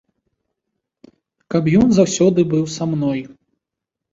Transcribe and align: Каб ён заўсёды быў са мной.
Каб 1.55 1.63
ён 1.81 1.87
заўсёды 1.99 2.41
быў 2.55 2.63
са 2.77 2.83
мной. 2.95 3.19